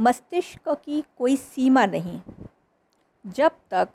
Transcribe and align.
मस्तिष्क 0.00 0.68
की 0.84 1.02
कोई 1.18 1.36
सीमा 1.36 1.84
नहीं। 1.86 2.20
जब 3.24 3.50
तक 3.70 3.88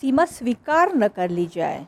सीमा 0.00 0.24
स्वीकार 0.24 0.94
न 0.94 1.08
कर 1.08 1.30
ली 1.30 1.46
जाए 1.46 1.86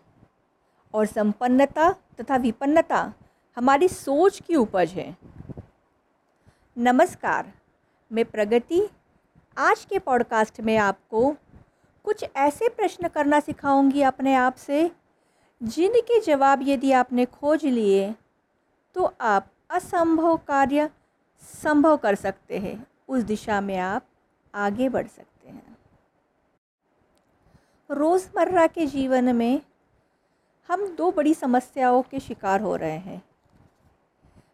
और 0.94 1.06
संपन्नता 1.06 1.90
तथा 2.20 2.36
विपन्नता 2.36 3.12
हमारी 3.56 3.88
सोच 3.88 4.40
की 4.40 4.54
उपज 4.54 4.92
है। 4.92 5.16
नमस्कार, 6.76 7.52
मैं 8.10 8.24
प्रगति। 8.24 8.80
आज 9.56 9.84
के 9.84 9.98
पॉडकास्ट 9.98 10.60
में 10.60 10.76
आपको 10.76 11.36
कुछ 12.04 12.24
ऐसे 12.36 12.68
प्रश्न 12.68 13.08
करना 13.08 13.40
सिखाऊँगी 13.40 14.02
अपने 14.02 14.34
आप 14.34 14.54
से, 14.54 14.90
जिनके 15.60 16.20
जवाब 16.20 16.60
यदि 16.62 16.92
आपने 16.92 17.24
खोज 17.26 17.64
लिए 17.64 18.14
तो 18.96 19.12
आप 19.20 19.50
असंभव 19.70 20.36
कार्य 20.48 20.90
संभव 21.62 21.96
कर 21.96 22.14
सकते 22.14 22.58
हैं। 22.58 22.86
उस 23.08 23.22
दिशा 23.22 23.60
में 23.60 23.76
आप 23.78 24.06
आगे 24.54 24.88
बढ़ 24.88 25.06
सकते 25.06 25.48
हैं। 25.48 25.76
रोज़मर्रा 27.90 28.66
के 28.66 28.86
जीवन 28.86 29.34
में 29.36 29.60
हम 30.68 30.86
दो 30.88 31.10
बड़ी 31.12 31.34
समस्याओं 31.34 32.02
के 32.02 32.20
शिकार 32.20 32.60
हो 32.60 32.76
रहे 32.76 32.98
हैं। 32.98 33.22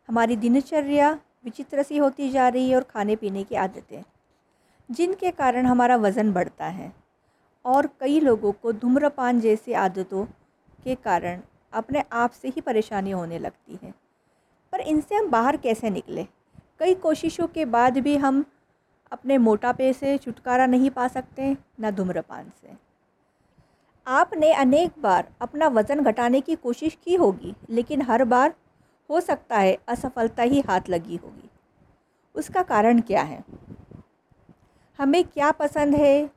हमारी 0.09 0.37
दिनचर्या 0.37 1.13
विचित्र 1.45 1.83
सी 1.83 1.99
होती 1.99 2.31
जा 2.31 2.49
रही 2.49 2.71
है 2.71 2.77
और 2.77 2.83
खाने 2.83 3.17
पीने 3.17 3.45
की 3.45 3.55
आदतें, 3.55 4.03
जिनके 4.89 5.31
कारण 5.31 5.67
हमारा 5.67 5.97
वज़न 5.97 6.33
बढ़ता 6.33 6.67
है 6.67 6.93
और 7.65 7.87
कई 8.01 8.21
लोगों 8.21 8.53
को 8.53 8.73
धूम्रपान 8.73 9.41
जैसी 9.41 9.73
आदतों 9.73 10.25
के 10.85 10.95
कारण 10.95 11.41
अपने 11.73 12.05
आप 12.13 12.31
से 12.31 12.49
ही 12.49 12.61
परेशानी 12.61 13.11
होने 13.11 13.39
लगती 13.39 13.79
है। 13.83 13.95
पर 14.73 14.81
इनसे 14.81 15.15
हम 15.15 15.31
बाहर 15.31 15.57
कैसे 15.57 15.91
निकले? 15.91 16.27
कई 16.81 16.95
कोशिशों 16.95 17.47
के 17.47 17.65
बाद 17.65 17.99
भी 17.99 18.17
हम 18.17 18.45
अपने 19.13 19.39
मोटापे 19.39 19.93
से 19.93 20.19
छुटकारा 20.19 20.67
नहीं 20.67 20.91
पा 20.91 21.09
सकते, 21.09 21.57
न 21.81 21.91
धूम्रपान 21.91 22.51
से। 22.63 22.77
आपने 24.07 24.53
अनेक 24.53 24.91
बार 24.99 25.33
अपना 25.41 25.69
वज़न 25.69 26.01
घटाने 26.01 26.41
की 26.41 26.55
कोशिश 26.55 26.99
की 27.05 27.15
होगी, 27.15 27.55
लेकिन 27.71 28.03
हर 28.03 28.25
बार 28.25 28.55
हो 29.11 29.21
सकता 29.21 29.59
है 29.59 29.79
असफलता 29.89 30.43
ही 30.43 30.61
हाथ 30.61 30.81
लगी 30.89 31.17
होगी। 31.17 31.51
उसका 32.35 32.63
कारण 32.63 33.01
क्या 33.01 33.23
है? 33.23 33.45
हमें 34.99 35.25
क्या 35.25 35.51
पसंद 35.51 35.95
है? 35.95 36.31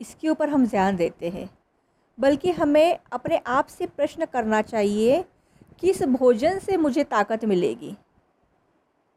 इसके 0.00 0.28
ऊपर 0.28 0.48
हम 0.48 0.66
ध्यान 0.66 0.96
देते 0.96 1.28
हैं। 1.28 1.50
बल्कि 2.20 2.50
हमें 2.50 2.98
अपने 3.12 3.36
आप 3.46 3.66
से 3.66 3.86
प्रश्न 3.86 4.24
करना 4.24 4.62
चाहिए, 4.62 5.24
किस 5.78 6.02
भोजन 6.02 6.58
से 6.58 6.76
मुझे 6.76 7.04
ताकत 7.04 7.44
मिलेगी? 7.44 7.96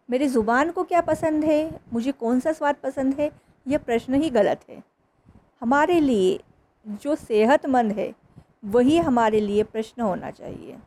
मेरी 0.10 0.28
ज़ुबान 0.28 0.72
को 0.72 0.84
क्या 0.84 1.02
पसंद 1.02 1.44
है? 1.44 1.80
मुझे 1.94 2.12
कौन 2.12 2.40
सा 2.40 2.52
स्वाद 2.52 2.76
पसंद 2.76 3.20
है? 3.20 3.32
यह 3.68 3.78
प्रश्न 3.78 4.14
ही 4.14 4.30
गलत 4.30 4.60
है। 4.70 4.84
हमारे 5.62 6.00
लिए 6.00 6.40
जो 6.86 7.16
सेहतमंद 7.16 7.92
है, 7.92 8.14
वही 8.66 8.98
हमारे 8.98 9.40
लिए 9.40 9.64
प्रश्न 9.64 10.02
होना 10.02 10.32
चाहिए। 10.32 10.78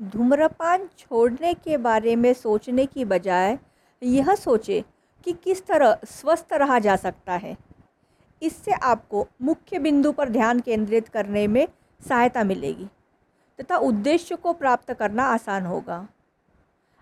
धूम्रपान 0.00 0.88
छोड़ने 0.98 1.52
के 1.54 1.76
बारे 1.76 2.16
में 2.16 2.32
सोचने 2.34 2.86
की 2.86 3.04
बजाय 3.04 3.58
यह 4.02 4.34
सोचे 4.34 4.84
कि 5.26 5.32
किस 5.34 5.66
तरह 5.66 5.96
स्वस्थ 6.04 6.52
रहा 6.52 6.78
जा 6.78 6.96
सकता 6.96 7.32
है। 7.32 7.56
इससे 8.42 8.72
आपको 8.72 9.26
मुख्य 9.42 9.78
बिंदु 9.78 10.12
पर 10.12 10.28
ध्यान 10.28 10.60
केंद्रित 10.60 11.08
करने 11.08 11.46
में 11.46 11.66
सहायता 12.00 12.44
मिलेगी, 12.44 12.86
तथा 13.58 13.76
उद्देश्य 13.76 14.36
को 14.36 14.52
प्राप्त 14.52 14.92
करना 14.92 15.24
आसान 15.24 15.66
होगा। 15.66 16.06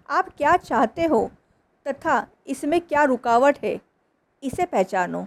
आप 0.09 0.29
क्या 0.37 0.57
चाहते 0.57 1.05
हो 1.05 1.31
तथा 1.87 2.27
इसमें 2.47 2.81
क्या 2.81 3.05
रुकावट 3.05 3.59
है, 3.65 3.81
इसे 4.43 4.65
पहचानो। 4.65 5.27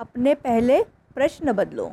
अपने 0.00 0.34
पहले 0.34 0.82
प्रश्न 1.14 1.52
बदलो। 1.52 1.86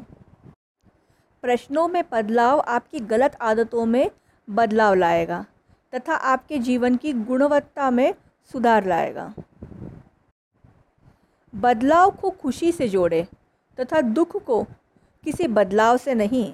प्रश्नों 1.44 1.88
में 1.88 2.04
बदलाव 2.12 2.60
आपकी 2.60 3.00
गलत 3.00 3.38
आदतों 3.42 3.86
में 3.86 4.10
बदलाव 4.48 4.94
लाएगा 4.94 5.46
तथा 5.94 6.16
आपके 6.26 6.58
जीवन 6.60 6.96
की 6.96 7.14
गुणवत्ता 7.14 7.90
में 7.92 8.14
सुधार 8.52 8.86
लाएगा। 8.86 9.34
बदलाव 11.54 12.12
को 12.12 12.30
खुशी 12.32 12.72
से 12.72 12.88
जोड़े 12.90 13.28
तथा 13.78 14.02
दुख 14.02 14.36
को 14.46 14.64
किसी 15.24 15.48
बदलाव 15.50 15.98
से 15.98 16.14
नहीं 16.14 16.52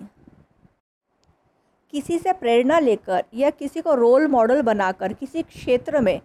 किसी 1.94 2.18
से 2.20 2.34
प्रेरणा 2.34 2.78
लेकर 2.80 3.24
या 3.34 3.50
किसी 3.50 3.81
को 3.81 3.94
रोल 3.96 4.26
मॉडल 4.28 4.62
बनाकर 4.62 5.14
किसी 5.14 5.42
क्षेत्र 5.42 6.00
में 6.00 6.20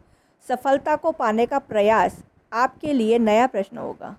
सफलता 0.47 0.95
को 0.97 1.11
पाने 1.13 1.47
का 1.47 1.59
प्रयास 1.59 2.17
आपके 2.53 2.93
लिए 2.93 3.19
नया 3.19 3.47
प्रश्न 3.47 3.79
होगा। 3.79 4.17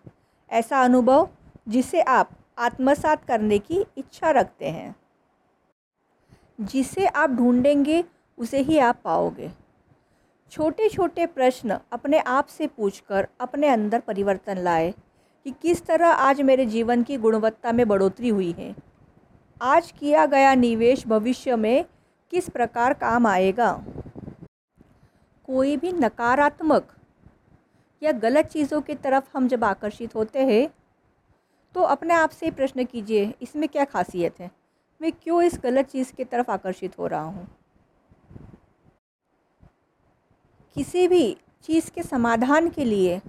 ऐसा 0.49 0.81
अनुभव 0.83 1.27
जिसे 1.67 2.01
आप 2.01 2.31
आत्मसात 2.57 3.23
करने 3.25 3.57
की 3.59 3.79
इच्छा 3.97 4.31
रखते 4.31 4.69
हैं, 4.69 4.95
जिसे 6.61 7.05
आप 7.05 7.29
ढूंढेंगे, 7.29 8.03
उसे 8.37 8.59
ही 8.59 8.77
आप 8.79 8.99
पाओगे। 9.03 9.49
छोटे 10.51 10.89
छोटे 10.89 11.25
प्रश्न 11.25 11.77
अपने 11.91 12.19
आप 12.19 12.47
से 12.47 12.67
पूछकर 12.67 13.27
अपने 13.39 13.67
अंदर 13.67 13.99
परिवर्तन 13.99 14.57
लाए 14.57 14.93
कि 15.45 15.53
किस 15.61 15.85
तरह 15.85 16.07
आज 16.07 16.41
मेरे 16.41 16.65
जीवन 16.65 17.03
की 17.03 17.17
गुणवत्ता 17.17 17.71
में 17.71 17.87
बढ़ोतरी 17.87 18.29
हुई 18.29 18.51
है। 18.51 18.73
आज 19.61 19.91
किया 19.91 20.25
गया 20.25 20.53
निवेश 20.55 21.05
भविष्य 21.07 21.55
में 21.55 21.85
किस 22.33 22.47
प्रकार 22.49 22.93
काम 22.93 23.25
आएगा? 23.27 23.71
कोई 25.47 25.75
भी 25.77 25.91
नकारात्मक 25.93 26.95
या 28.01 28.11
गलत 28.11 28.45
चीज़ों 28.45 28.81
की 28.81 28.95
तरफ़ 28.95 29.37
हम 29.37 29.47
जब 29.47 29.63
आकर्षित 29.63 30.15
होते 30.15 30.45
हैं 30.45 30.69
तो 31.75 31.81
अपने 31.81 32.13
आप 32.13 32.29
से 32.29 32.51
प्रश्न 32.51 32.83
कीजिए, 32.85 33.33
इसमें 33.41 33.67
क्या 33.69 33.85
खासियत 33.85 34.39
है? 34.39 34.49
मैं 35.01 35.11
क्यों 35.13 35.41
इस 35.43 35.59
गलत 35.63 35.89
चीज़ 35.89 36.13
की 36.13 36.23
तरफ़ 36.23 36.51
आकर्षित 36.51 36.97
हो 36.99 37.07
रहा 37.07 37.21
हूँ? 37.21 37.47
किसी 40.75 41.07
भी 41.07 41.35
चीज़ 41.63 41.91
के 41.91 42.03
समाधान 42.03 42.69
के 42.69 42.85
लिए 42.85 43.21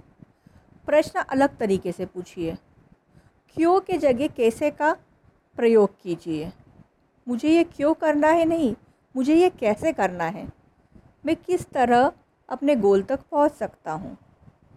प्रश्न 0.87 1.19
अलग 1.21 1.57
तरीके 1.57 1.91
से 1.91 2.05
पूछिए। 2.05 2.57
क्यों 3.57 3.79
के 3.81 3.97
जगह 3.97 4.27
कैसे 4.27 4.71
का 4.71 4.95
प्रयोग 5.55 5.89
कीजिए। 6.01 6.51
मुझे 7.27 7.49
ये 7.49 7.63
क्यों 7.63 7.93
करना 7.93 8.27
है 8.27 8.45
नहीं? 8.45 8.75
मुझे 9.15 9.35
ये 9.35 9.49
कैसे 9.49 9.93
करना 9.93 10.23
है? 10.23 10.47
मैं 11.25 11.35
किस 11.35 11.69
तरह 11.69 12.11
अपने 12.49 12.75
गोल 12.75 13.01
तक 13.03 13.19
पहुँच 13.31 13.51
सकता 13.51 13.91
हूँ? 13.91 14.17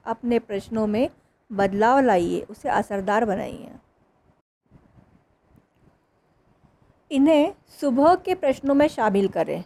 अपने 0.05 0.39
प्रश्नों 0.39 0.87
में 0.87 1.11
बदलाव 1.53 2.01
लाइए, 2.01 2.41
उसे 2.41 2.69
असरदार 2.69 3.25
बनाइए। 3.25 3.71
इन्हें 7.11 7.55
सुबह 7.81 8.15
के 8.15 8.35
प्रश्नों 8.35 8.75
में 8.75 8.89
शामिल 8.89 9.29
करें। 9.29 9.65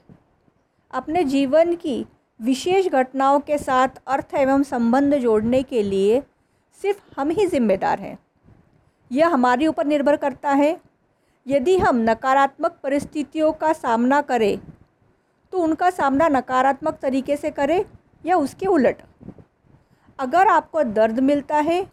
अपने 0.90 1.24
जीवन 1.24 1.76
की 1.76 2.06
विशेष 2.40 2.88
घटनाओं 2.88 3.40
के 3.40 3.58
साथ 3.58 3.88
अर्थ 4.06 4.34
एवं 4.34 4.62
संबंध 4.62 5.14
जोड़ने 5.14 5.62
के 5.62 5.82
लिए 5.82 6.22
सिर्फ़ 6.82 7.20
हम 7.20 7.30
ही 7.30 7.46
जिम्मेदार 7.46 8.00
हैं। 8.00 8.18
यह 9.12 9.28
हमारे 9.28 9.66
ऊपर 9.66 9.86
निर्भर 9.86 10.16
करता 10.16 10.50
है 10.50 10.87
यदि 11.48 11.76
हम 11.78 11.96
नकारात्मक 12.00 12.78
परिस्थितियों 12.82 13.52
का 13.52 13.72
सामना 13.74 14.20
करें 14.22 14.58
तो 15.52 15.58
उनका 15.58 15.90
सामना 15.90 16.28
नकारात्मक 16.28 16.98
तरीके 17.02 17.36
से 17.36 17.50
करें 17.50 17.84
या 18.24 18.36
उसके 18.36 18.66
उलट। 18.66 18.96
अगर 20.18 20.48
आपको 20.48 20.82
दर्द 20.84 21.20
मिलता 21.20 21.56
है 21.58 21.86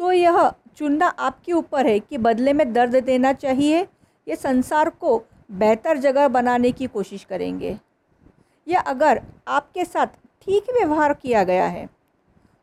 तो 0.00 0.10
यह 0.12 0.50
चुनना 0.76 1.06
आपके 1.06 1.52
ऊपर 1.52 1.86
है 1.86 1.98
कि 2.00 2.18
बदले 2.18 2.52
में 2.52 2.72
दर्द 2.72 2.96
देना 2.96 3.32
चाहिए। 3.34 3.82
ये 4.26 4.36
संसार 4.36 4.88
को 4.90 5.18
बेहतर 5.52 5.98
जगह 5.98 6.28
बनाने 6.28 6.72
की 6.72 6.86
कोशिश 6.88 7.24
करेंगे। 7.24 7.76
या 8.66 8.80
अगर 8.82 9.20
आपके 9.48 9.84
साथ 9.84 10.06
ठीक 10.46 10.70
व्यवहार 10.72 11.12
किया 11.14 11.44
गया 11.44 11.66
है 11.66 11.86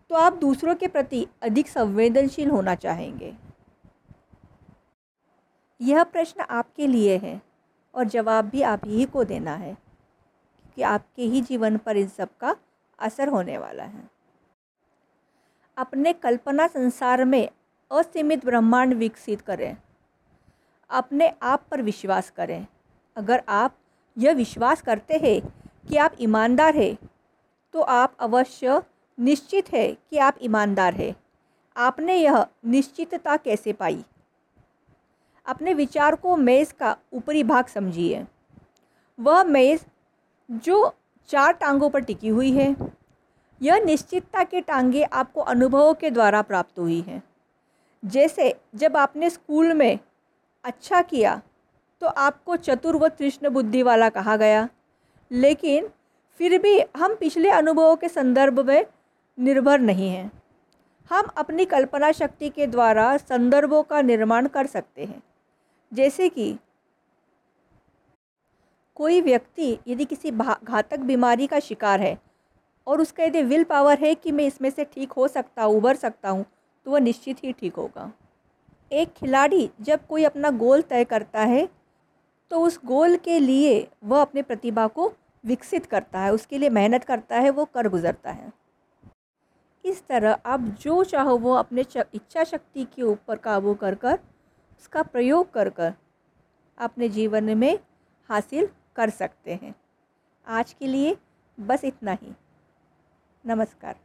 तो 0.09 0.15
आप 0.15 0.37
दूसरों 0.37 0.75
के 0.75 0.87
प्रति 0.87 1.25
अधिक 1.41 1.67
संवेदनशील 1.69 2.49
होना 2.49 2.75
चाहेंगे। 2.75 3.33
यह 5.81 6.03
प्रश्न 6.03 6.41
आपके 6.41 6.87
लिए 6.87 7.17
है 7.17 7.41
और 7.93 8.03
जवाब 8.03 8.45
भी 8.45 8.61
आप 8.61 8.81
ही 8.85 9.05
को 9.05 9.23
देना 9.23 9.53
है, 9.53 9.73
क्योंकि 9.73 10.81
आपके 10.81 11.23
ही 11.23 11.41
जीवन 11.41 11.77
पर 11.77 11.97
इन 11.97 12.07
सब 12.07 12.29
का 12.37 12.55
असर 12.99 13.27
होने 13.27 13.57
वाला 13.57 13.83
है। 13.83 14.09
अपने 15.77 16.13
कल्पना 16.13 16.67
संसार 16.67 17.23
में 17.25 17.49
असीमित 17.91 18.45
ब्रह्मांड 18.45 18.93
विकसित 18.93 19.41
करें। 19.41 19.75
अपने 20.89 21.33
आप 21.41 21.65
पर 21.71 21.81
विश्वास 21.81 22.29
करें। 22.29 22.65
अगर 23.17 23.43
आप 23.49 23.75
यह 24.17 24.33
विश्वास 24.33 24.81
करते 24.81 25.17
हैं 25.17 25.41
कि 25.89 25.97
आप 25.97 26.15
ईमानदार 26.21 26.75
हैं 26.75 26.95
तो 27.73 27.81
आप 27.81 28.15
अवश्य 28.19 28.81
निश्चित 29.17 29.71
है 29.73 29.87
कि 30.09 30.17
आप 30.17 30.37
ईमानदार 30.41 30.93
हैं। 30.93 31.13
आपने 31.75 32.15
यह 32.15 32.45
निश्चितता 32.65 33.35
कैसे 33.37 33.73
पाई? 33.73 34.03
अपने 35.45 35.73
विचार 35.73 36.15
को 36.15 36.35
मेज़ 36.37 36.73
का 36.73 36.95
ऊपरी 37.13 37.43
भाग 37.43 37.65
समझिए। 37.65 38.25
वह 39.19 39.43
मेज़ 39.43 39.83
जो 40.49 40.93
चार 41.29 41.53
टांगों 41.53 41.89
पर 41.89 41.99
टिकी 41.99 42.27
हुई 42.27 42.51
है, 42.51 42.75
यह 43.61 43.83
निश्चितता 43.85 44.43
के 44.43 44.61
टांगे 44.61 45.03
आपको 45.03 45.41
अनुभवों 45.41 45.93
के 45.93 46.09
द्वारा 46.09 46.41
प्राप्त 46.41 46.79
हुई 46.79 47.01
हैं। 47.01 47.21
जैसे 48.03 48.53
जब 48.75 48.97
आपने 48.97 49.29
स्कूल 49.29 49.73
में 49.73 49.99
अच्छा 50.63 51.01
किया 51.01 51.41
तो 52.01 52.07
आपको 52.07 52.55
चतुर 52.55 52.95
व 52.95 53.07
तृष्ण 53.07 53.49
बुद्धि 53.49 53.81
वाला 53.83 54.09
कहा 54.09 54.35
गया। 54.37 54.67
लेकिन 55.31 55.89
फिर 56.39 56.57
भी 56.61 56.79
हम 56.97 57.15
पिछले 57.15 57.49
अनुभवों 57.49 57.95
के 57.95 58.07
संदर्भ 58.09 58.59
में 58.59 58.85
निर्भर 59.37 59.79
नहीं 59.79 60.09
हैं। 60.09 60.31
हम 61.11 61.29
अपनी 61.37 61.65
कल्पना 61.65 62.11
शक्ति 62.11 62.49
के 62.49 62.67
द्वारा 62.67 63.17
संदर्भों 63.17 63.83
का 63.83 64.01
निर्माण 64.01 64.47
कर 64.47 64.67
सकते 64.67 65.05
हैं। 65.05 65.21
जैसे 65.91 66.29
कि 66.29 66.55
कोई 68.97 69.21
व्यक्ति 69.21 69.77
यदि 69.87 70.05
किसी 70.05 70.31
घातक 70.31 70.99
बीमारी 70.99 71.47
का 71.47 71.59
शिकार 71.59 72.01
है 72.01 72.17
और 72.87 73.01
उसका 73.01 73.23
यदि 73.23 73.41
विल 73.43 73.63
पावर 73.63 73.99
है 73.99 74.13
कि 74.15 74.31
मैं 74.31 74.45
इसमें 74.45 74.69
से 74.69 74.85
ठीक 74.85 75.11
हो 75.11 75.27
सकता 75.27 75.63
हूँ, 75.63 75.77
उभर 75.77 75.95
सकता 75.95 76.29
हूँ 76.29 76.45
तो 76.85 76.91
वह 76.91 76.99
निश्चित 76.99 77.43
ही 77.43 77.51
ठीक 77.53 77.75
होगा। 77.75 78.11
एक 78.91 79.13
खिलाड़ी 79.13 79.69
जब 79.81 80.05
कोई 80.07 80.23
अपना 80.23 80.49
गोल 80.51 80.81
तय 80.83 81.03
करता 81.05 81.41
है 81.41 81.67
तो 82.51 82.59
उस 82.59 82.79
गोल 82.85 83.15
के 83.17 83.39
लिए 83.39 83.87
वह 84.03 84.21
अपने 84.21 84.41
प्रतिभा 84.41 84.87
को 84.87 85.11
विकसित 85.43 85.85
करता 85.85 86.19
है, 86.19 86.31
उसके 86.33 86.57
लिए 86.57 86.69
मेहनत 86.69 87.03
करता 87.03 87.35
है, 87.35 87.49
वो 87.49 87.65
कर 87.65 87.87
गुज़रता 87.89 88.31
है। 88.31 88.51
इस 89.85 90.03
तरह 90.07 90.37
आप 90.45 90.61
जो 90.81 91.03
चाहो 91.03 91.37
वो 91.37 91.53
अपने 91.53 91.85
इच्छा 91.93 92.43
शक्ति 92.43 92.83
के 92.85 93.01
ऊपर 93.03 93.35
काबू 93.37 93.73
कर 93.75 93.95
कर 93.95 94.19
उसका 94.81 95.01
प्रयोग 95.03 95.51
कर 95.51 95.69
कर 95.69 95.93
अपने 96.77 97.09
जीवन 97.09 97.57
में 97.57 97.79
हासिल 98.29 98.69
कर 98.95 99.09
सकते 99.09 99.55
हैं। 99.55 99.75
आज 100.47 100.73
के 100.73 100.87
लिए 100.87 101.17
बस 101.59 101.83
इतना 101.83 102.11
ही। 102.11 102.35
नमस्कार। 103.45 103.95